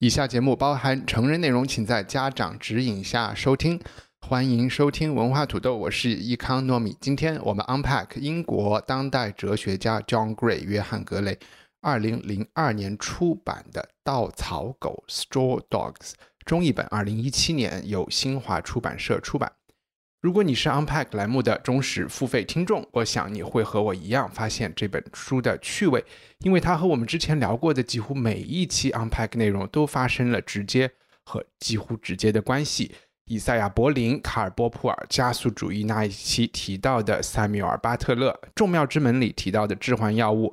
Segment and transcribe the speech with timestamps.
[0.00, 3.80] 以下节目包含成人内容，请在家长指引下收听。
[4.20, 6.96] 欢迎收听文化土豆，我是易康糯米。
[7.00, 11.38] 今天我们 unpack 英国当代哲学家 John Gray 约翰格雷
[11.80, 19.52] 二零零二年出版的《稻草狗》（Straw Dogs） 中译本，二零一七年由新华出版社出版。
[20.24, 26.02] 如果你是 Unpack 栏目的忠实付费听众，我想你会和我一样发现这本书的趣味，
[26.38, 30.90] 因为它和我们之前聊过的几乎每一期 Unpack 内容都发生了直接
[31.26, 32.90] 和几乎直接的关系。
[33.26, 40.50] 以赛亚·柏林、卡尔·波普尔加速主义那一期提到的塞缪尔·巴特勒，《众妙之门》里提到的致幻药物，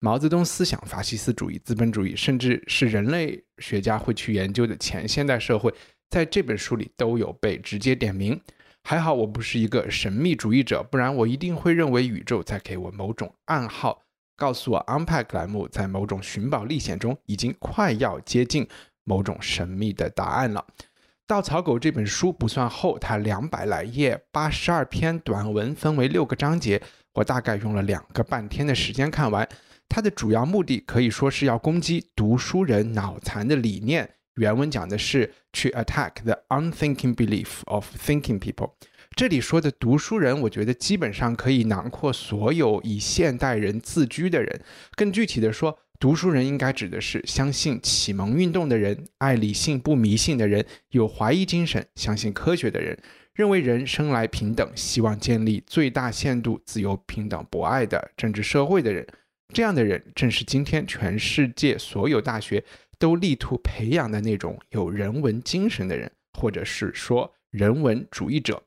[0.00, 5.72] 毛泽东思想、法西斯主义、资本主义，甚至是人类学家会去研究的前现代社会，
[6.14, 8.40] 在这本书里都有被直接点名。
[8.84, 14.00] 还好我不是一个神秘主义者，不然我一定会认为宇宙在给我某种暗号，
[14.36, 18.64] 告诉我 Unpack 栏目在某种寻宝历险中已经快要接近
[19.02, 20.64] 某种神秘的答案了。
[21.26, 26.80] 《稻草狗》这本书不算厚，它两百来页，八十二篇短文，分为六个章节，
[27.14, 29.48] 我大概用了两个半天的时间看完。
[29.88, 34.08] 它的主要目的可以说是要攻击读书人脑残的理念。
[34.36, 38.72] 原文讲的是去 attack the unthinking belief of thinking people。
[39.16, 44.60] 这里说的读书人，我觉得基本上可以囊括所有以现代人自居的人。
[44.96, 52.98] 更具体的说，读书人应该指的是相信启蒙运动的人，爱理性不迷信的人，有怀疑精神，相信科学的人，
[53.34, 59.06] 认为人生来平等，希望建立最大限度自由、平等、博爱的政治社会的人。
[59.54, 62.62] 这样的人，正是今天全世界所有大学。
[62.96, 68.62] 都力图培养的那种有人文精神的人，或者是说人文主义者。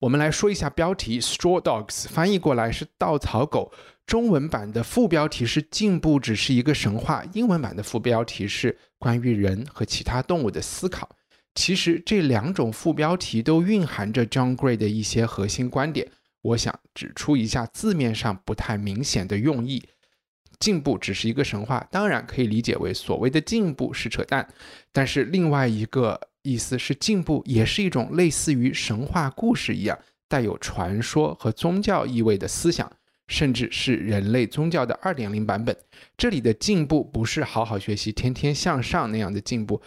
[0.00, 3.70] 我们来说一下标题：Straw Dogs，翻译过来是稻草狗。
[4.06, 11.08] 中文版的副标题是“进步只是一个神话”，英文版的副标题是“关于人和其他动物的思考”。
[11.54, 16.10] 其实这两种副标题都蕴含着 John Gray 的一些核心观点。
[16.42, 19.86] 我想指出一下字面上不太明显的用意。
[20.60, 24.46] 进步只是一个神话，当然可以理解为所谓的进步是扯淡。
[24.92, 32.90] 但是另外一个意思是，进步也是一种类似于神话故事一样带有传说和宗教意味的思想，
[33.26, 35.76] 甚至是人类宗教的二点零版本。
[36.16, 39.80] 这里的进步不是好好学习、天天向上那样的进步。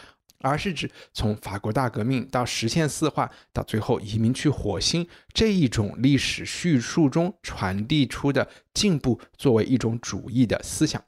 [0.43, 11.01] 而是指从法国大革命到实现四化，到最后移民去火星这一种历史叙述中传递出的进步，作为一种主义的思想。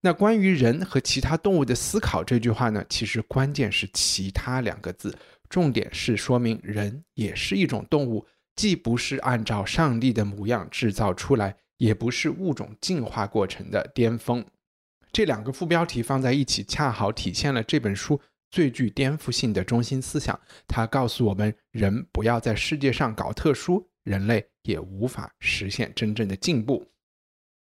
[0.00, 2.82] 那关于人和其他动物的思考这句话呢？
[2.88, 5.14] 其实关键是“其他”两个字，
[5.50, 8.26] 重点是说明人也是一种动物，
[8.56, 14.42] 既不是按照上帝的模样制造出来，也不是物种进化过程的巅峰。
[15.12, 18.18] 这两个副标题放在一起，恰好体现了这本书。
[18.50, 26.86] 最具颠覆性的中心思想，它告诉我们：人不要在世界上搞特殊，人类也无法实现真正的进步。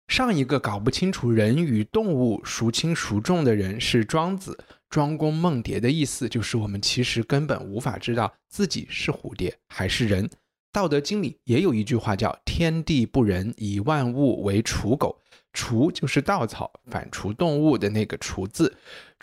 [0.07, 4.57] 上一个搞不清楚人与动物孰轻孰重的人是庄子。
[4.87, 10.29] 庄公梦蝶的意思就是，我们其实根本无法知道自己是蝴蝶还是人。
[10.71, 15.19] 道德经里也有一句话叫“天地不仁，以万物为刍狗”。
[15.53, 18.75] 刍就是稻草，反刍动物的那个刍字，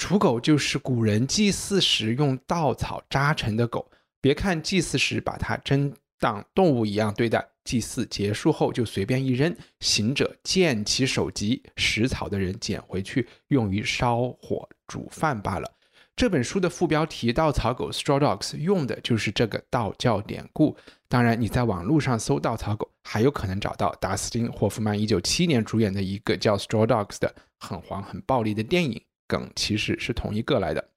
[0.03, 3.89] 刍狗就是古人祭祀时用稻草扎成的狗。
[4.21, 15.71] 别看祭祀时把它真当动物一样对待，祭祀结束后就随便一扔，行者见其手疾，食草的人捡回去用于烧火煮饭罢了。
[16.17, 20.77] 这本书的副标题“稻草狗 ”（Straw Dogs） 用的就是这个道教典故。
[21.09, 29.01] 当然，你在网络上搜“稻草狗”，还有可能找到达斯汀·霍夫曼197年主演的一个叫《Straw Dogs》的很黄、很暴力的电影，
[29.33, 30.91] 梗其实是同一个来的。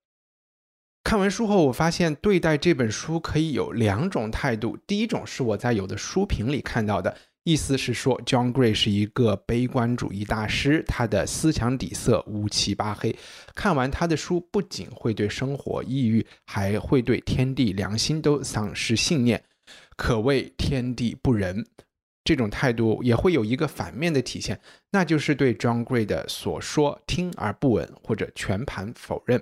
[1.05, 4.77] 看完书后，我发现对待这本书可以有两种态度。
[4.85, 7.15] 第一种是我在有的书评里看到的。
[7.43, 13.15] 意思是说，John Gray 是一个悲观主义大师，他的思想底色乌漆八黑。
[13.53, 19.43] 看完他的书，不仅会对生活抑郁，还会对天地良心都丧失信念，
[19.95, 21.63] 可谓天地不仁。
[22.25, 24.59] 这种态度也会有一个反面的体现，
[24.91, 29.41] 那就是对 John Gray 的所说听而不闻或者全盘否认。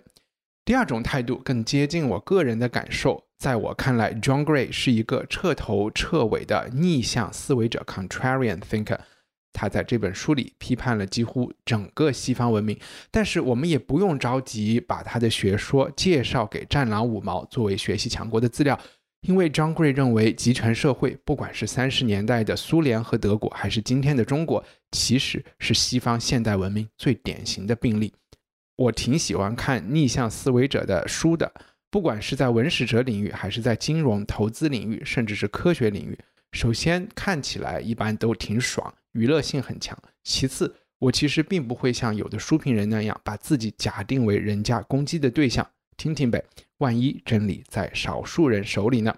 [0.65, 8.99] 第二种态度更接近我个人的感受，在我看来，John Gray 是一个彻头彻尾的逆向思维者 （contrarian thinker）。
[9.53, 12.77] 他在这本书里批判了几乎整个西方文明，
[13.11, 18.77] 但是我们也不用着急把他的学说介绍给战狼五毛作为学习强国的资料。
[19.23, 28.13] 因为张贵认为，集权社会不管是三十年代的苏联和德国，还是今天的中国，其实是西方现代文明最典型的病例。
[28.75, 31.49] 我挺喜欢看逆向思维者的书的，
[31.89, 36.19] 不管是在文史哲领域，还是在金融投资领域，甚至是科学领域。
[36.51, 39.97] 首先看起来一般都挺爽，娱乐性很强。
[40.25, 45.65] 其次，我其实并不会像有的书评人那样，把自己假定为人家攻击的对象。
[45.97, 46.43] 听听呗。
[46.79, 49.15] 万一真理在少数人手里呢？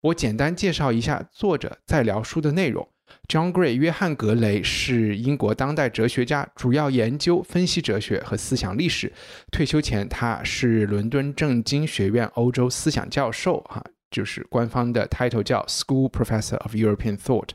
[0.00, 2.88] 我简单介绍一下作者在聊书的内容。
[3.28, 9.12] John Gray，约翰·格雷是英国当代哲学家，主要研究分析哲学和思想历史。
[9.52, 17.50] 退休前，他是伦敦政经学院欧洲思想教授，哈，就是官方的 title 叫 School Professor of European Thought。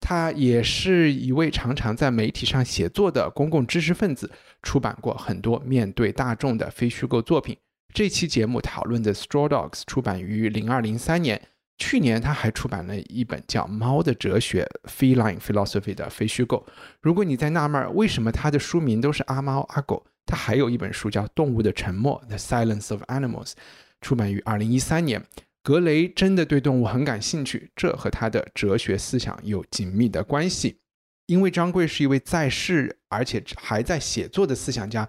[0.00, 4.30] 他也是一位常常在媒体上写作的公共知识分子，
[4.62, 7.56] 出版过很多面对大众的非虚构作品。
[7.94, 11.40] 这期节目讨论的《Straw Dogs》出版于零二零三年，
[11.78, 16.66] 去年他还出版了一本叫《猫的哲学》（Feline Philosophy） 的非虚构。
[17.00, 23.52] 如果你在纳闷为什么他的书名都是阿猫阿狗，他还有一本书叫《动物的沉默》（The Silence of Animals），
[24.00, 25.24] 出版于二零一三年。
[25.62, 30.78] 格雷真的对动物很感兴趣，这和他的哲学思想有紧密的关系。
[31.26, 35.08] 因为张贵是一位在世而且还在写作的思想家。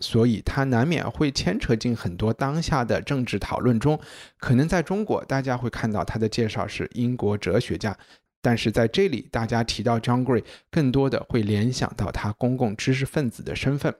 [0.00, 3.98] 所以，他难免会牵扯进很多当下的政治讨论中。
[4.38, 7.96] 可能在中国，大家会看到他的介绍是英国哲学家，
[8.42, 13.94] 但是在这里，大家提到 John Gray，更多的会联想到他公共知识分子的身份。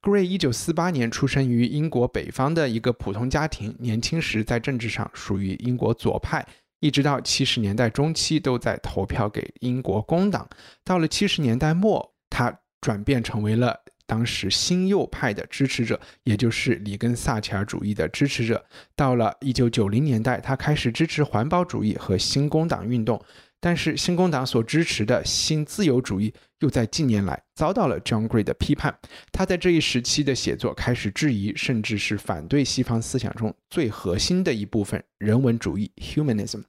[0.00, 6.46] Gray 一九四八年出生于英国北方的一个普通家庭，年轻时在政治上属于英国左派，
[6.80, 10.48] 一直到七十年代中期都在投票给英国工党。
[10.84, 13.81] 到了七十年代末，他转变成为了。
[14.12, 18.62] 当时新右派的支持者，也就是里根撒切尔主义的支持者，
[18.94, 23.18] 到了一九九零年代，他开始支持环保主义和新工党运动。
[23.58, 28.94] 但是新工党所支持的新自由主义，又在近年来遭到了 John Gray 的批判。
[29.32, 36.64] 他在这一时期的写作开始质疑，甚至是反对西方思想中最核心的一部分——人文主义 （Humanism）。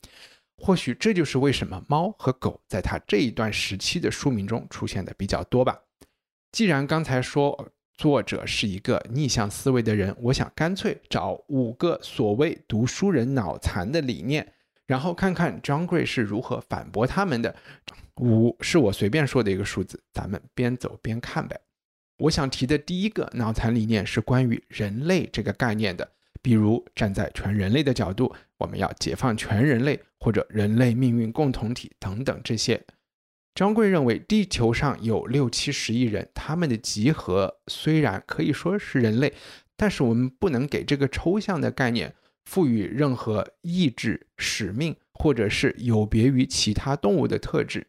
[0.55, 5.77] 或许这就是为什么猫和狗在他这一段时期的书名中出现的比较多吧。
[6.53, 14.47] 既然刚才说作者是一个逆向思维的人，我想干脆找五个所谓读书人脑残的理念，
[14.85, 17.55] 然后看看 John Gray 是如何反驳他们的。
[18.17, 21.59] 五是我随便说的一个数字，咱们边走边看呗。
[22.19, 26.07] 我想提的第一个脑残理念是关于人类这个概念的，
[26.43, 32.79] 比如站在全人类的角度，我们要解放全人类，或者人类命运共同体等等这些。
[33.55, 39.31] 张贵认为，地球上有六七十亿人，他们的集合虽然可以说是人类，
[39.77, 42.15] 但是我们不能给这个抽象的概念
[42.45, 47.85] 赋予任何意志、使命，或者是有别于其他动物的特质。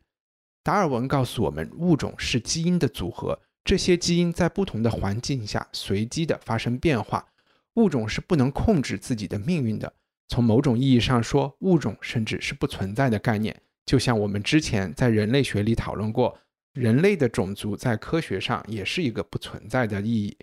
[0.62, 7.26] 达尔文告诉我们，物种是基因的组合，这些基因在不同的环境下随机的发生变化，
[7.76, 9.90] 物种是不能控制自己的命运的。
[10.28, 13.58] 从某种意义上说，物种甚至是不存在的概念。
[13.84, 16.38] 就像我们之前在人类学里讨论过，
[16.72, 20.36] 人类的种族在科学上也是一个不存在的意义。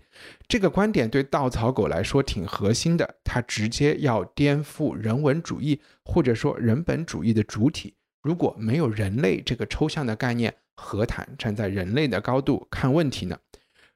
[0.48, 7.95] 这个观点对稻草狗来说挺核心的，它直接要颠覆人文主义或者说人本主义的主体。
[8.21, 13.38] 如果没有人类这个抽象的概念，何谈站在人类的高度看问题呢？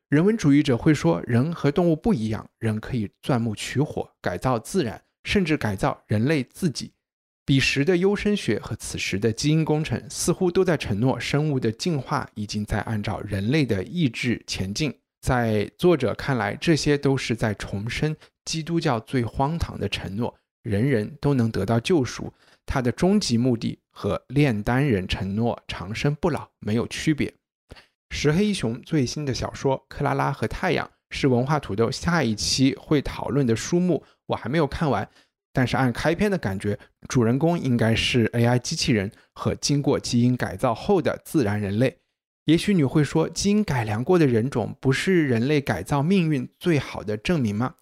[0.09, 6.91] 人文主义者会说，人和动物不一样，人可以钻木取火，改造自然，甚至改造人类自己。
[7.45, 14.91] 彼时的优生学和此时的基因工程似乎都在承诺，生物的进化已经在按照人类的意志前进。
[15.21, 22.33] 在作者看来，这些都是在重申基督教最荒唐的承诺：人人都能得到救赎。
[22.65, 27.31] 它的终极目的和炼丹人承诺长生不老没有区别。
[28.09, 35.07] 石黑一雄最新的小说《克拉拉和太阳》是文化土豆下一期会讨论的书目，我还没有看完。
[35.55, 41.99] 但是按开篇的感觉，主人公应该是 AI 机器人和经过基因改造后的自然人类。
[42.43, 47.75] 也许你会说，基因改良过的人种不是人类改造命运最好的证明吗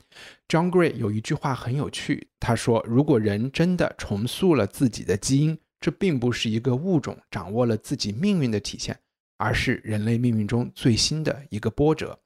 [0.47, 8.99] ？John Gray 有一句话很有趣，他说：“如果人真的重塑了自己的基因，这并不是一个物种掌握了自己命运的体现，
[9.37, 12.19] 而是人类命运中最新的一个波折。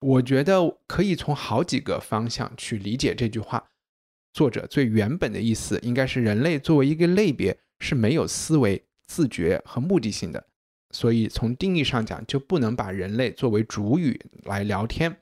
[0.00, 3.62] 我觉得可以从好几个方向去理解这句话。
[4.36, 10.46] 作者最原本的意思应该是人类作为一个类别是没有思维、自觉和目的性的，
[10.90, 15.16] 所以从定义上讲就不能把人类作为主语来聊天。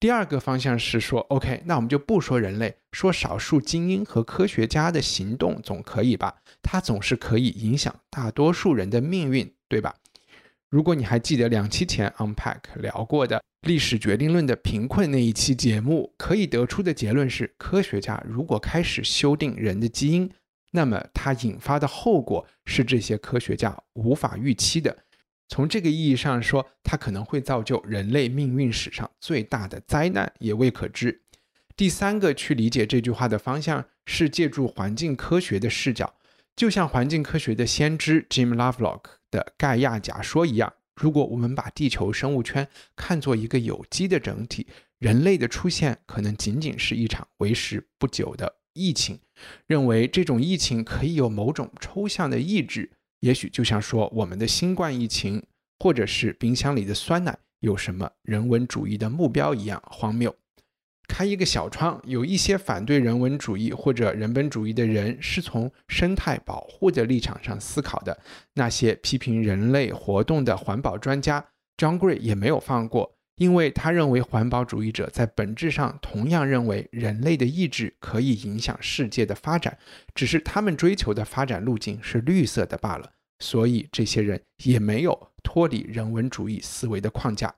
[0.00, 6.36] 第二个方向是说，OK，那我们就不说人类，说少数精英和科学家的行动总可以吧？
[6.62, 9.94] 它总是可以影响大多数人的命运，对吧？
[10.68, 20.30] 如果你还记得两期前 Unpack 聊过的历史决定论的贫困那一期节目，可以得出的结论是，科学家如果开始修订人的基因，
[20.72, 25.04] 那么它引发的后果是这些科学家无法预期的。
[25.48, 31.22] 从这个意义上说，它可能会造就人类命运史上最大的灾难，也未可知。
[31.76, 36.14] 第三个去理解这句话的方向是借助环境科学的视角，
[36.56, 40.72] 就像环境科学的先知 Jim Lovelock 的盖亚假说一样。
[40.94, 42.66] 如果我们把地球生物圈
[42.96, 44.66] 看作一个有机的整体，
[44.98, 49.20] 人类的出现可能仅仅是一场为时不久的疫情。
[49.66, 52.90] 认为这种疫情可以有某种抽象的意志。
[53.20, 55.42] 也许就像说我们的新冠疫情，
[55.78, 60.34] 或者是冰箱里的酸奶有什么人文主义的目标一样荒谬。
[61.08, 68.18] 开一个小窗，有一些反对人文主义或者人本主义的人是从生态保护的立场上思考的。
[68.54, 71.44] 那些批评人类活动的环保专家
[71.76, 73.16] ，John Gray 也没有放过。
[73.36, 79.76] 因为他认为环保主义者在本质上同样认为人类的意志可以影响世界的发展，
[80.14, 83.10] 只是他们追求的发展路径是绿色的罢了。
[83.38, 87.54] 所以这些人也没有脱离人文主义思维的框架。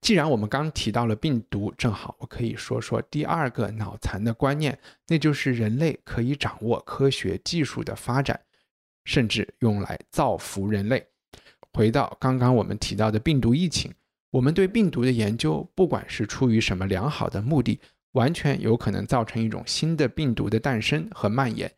[0.00, 8.40] 既然我们刚提到了病毒，正好我可以说说第二个脑残的观念，那就是人类可以掌握科学技术的发展，
[9.04, 11.06] 甚至用来造福人类。
[11.72, 13.92] 回到刚刚我们提到的病毒疫情。
[14.32, 17.80] 我们对病毒的研究，不管是出于什么良好的目的，
[18.12, 21.70] 完全有可能造成一种新的病毒的诞生和蔓延。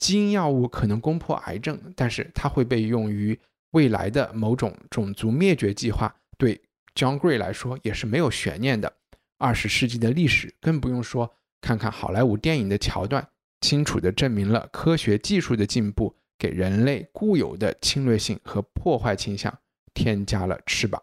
[0.00, 3.38] 基因药物可能攻破癌症，但是它会被用于
[3.70, 6.12] 未来的某种种族灭绝计划。
[6.36, 6.60] 对
[6.94, 8.92] John Gray 来说，也是没有悬念的。
[9.38, 13.26] 二十世纪的历史更不用说，看看好莱坞电影的桥段，
[13.60, 19.58] 清楚地证明了科学技术的进步给人类固有的侵略性和破坏倾向
[19.92, 21.02] 添加了翅膀。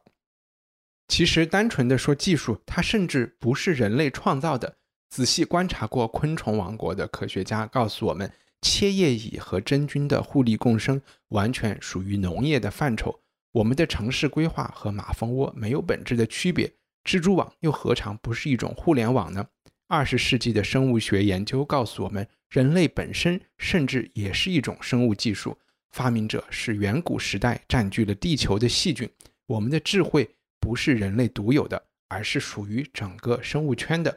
[1.09, 4.77] 其实，单纯的说技术，它甚至不是人类创造的。
[5.09, 8.31] 仔细观察过昆虫王国的科学家告诉我们，
[8.61, 13.19] 切叶蚁和真菌的互利共生完全属于农业的范畴。
[13.51, 19.47] 我们的城市规划和马蜂窝没有本质的区别，蜘蛛网又何尝不是一种互联网呢？
[19.87, 25.57] 二十世纪的生物学研究告诉我们，人类本身甚至也是一种生物技术，
[25.91, 29.09] 发明者是远古时代占据了地球的细菌。
[29.47, 30.29] 我们的智慧。
[30.61, 34.15] 不是人类独有的，而是属于整个生物圈的。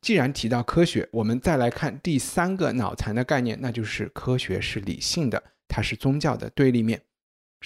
[0.00, 7.00] 既然提到科学，我们再来看第三个脑残的概念，那就是科学是理性的，它是宗教的对立面。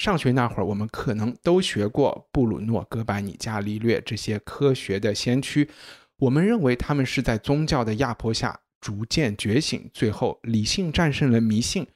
[0.00, 5.69] 上学那会儿，我们可能都学过布鲁诺·哥白尼、伽利略这些科学的先驱。
[6.16, 11.87] 我们认为他们是在宗教的压迫下逐渐觉醒，最后理性战胜了迷信，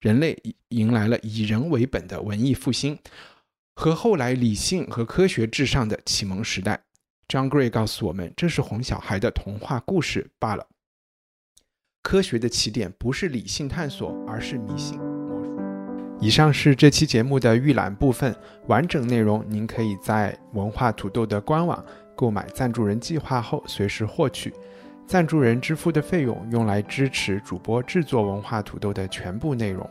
[0.00, 0.36] 人类
[0.70, 2.98] 迎来了以人为本的文艺复兴。
[3.76, 6.82] 和后来理性和科学至上的启蒙时代
[7.28, 10.66] ，John Gray 告诉我们，这是哄小孩的童话故事罢了。
[12.02, 15.11] 科学的起点不是理性探索，而是迷信。
[16.22, 18.32] 以上是这期节目的预览部分，
[18.68, 24.54] 完整内容您可以在文化土豆的官网购买赞助人计划后随时获取。
[25.04, 29.84] 赞助人支付的费用用来支持主播制作文化土豆的全部内容。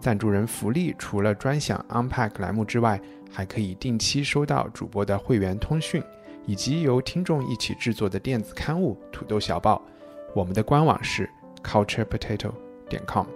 [0.00, 3.00] 赞助人福利除了专享 Unpack 栏目之外，
[3.30, 6.02] 还可以定期收到主播的会员通讯，
[6.46, 9.80] 以及由听众一起制作的电子刊物《土豆小报》。
[10.34, 11.30] 我们的官网是
[11.62, 12.50] culturepotato
[12.88, 13.35] 点 com。